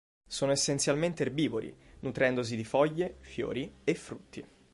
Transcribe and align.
Sono 0.25 0.51
essenzialmente 0.51 1.21
erbivori, 1.21 1.71
nutrendosi 1.99 2.55
di 2.55 2.63
foglie, 2.65 3.17
fiori 3.19 3.71
e 3.83 3.93
frutti. 3.93 4.43